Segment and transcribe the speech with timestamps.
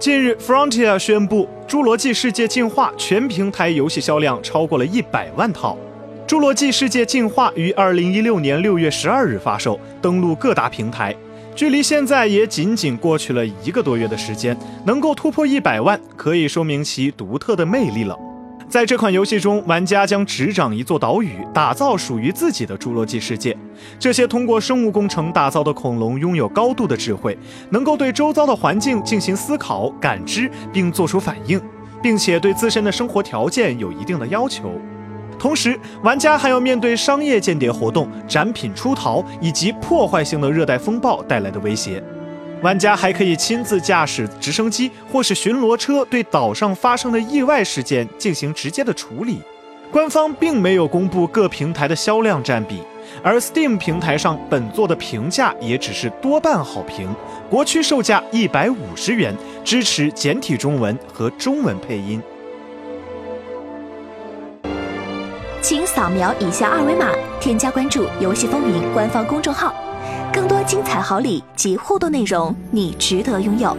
[0.00, 5.78] 近日，Frontier 宣布《侏罗纪世界：进化》全平台游戏销量超过了一百万套。
[6.28, 11.14] 《侏罗纪世界：进化》于二零一六年六月十二日发售，登陆各大平台。
[11.54, 18.18] 距离现在也仅仅过去了一个多月的时间，能够突破一百万，可以说明其独特的魅力了。
[18.74, 23.56] 在这款游戏中，玩家将执掌一座岛屿，打造属于自己的侏罗纪世界。
[24.00, 27.38] 这些通过生物工程打造的恐龙拥有高度的智慧，
[27.70, 31.62] 能够对周遭的环境进行思考、感知并做出反应，
[32.02, 34.72] 并且对自身的生活条件有一定的要求。
[35.38, 42.02] 同时，玩家还要面对商业间谍活动、展品出逃以及破坏性的热带风暴带来的威胁。
[42.64, 49.42] 玩家还可以亲自驾驶直升机或是巡逻车，对岛上发生的意外事件进行直接的处理。
[49.92, 52.80] 官方并没有公布各平台的销量占比，
[53.22, 57.14] 而 Steam 平台上本作的评价也只是多半好评。
[57.50, 62.22] 国区售价一百五十元，支持简体中文和中文配音。
[65.60, 69.74] 请扫描以下二维码，添加关注“游戏风云”官方公众号。
[70.74, 73.76] 精彩好礼及互动内容，你值得拥有。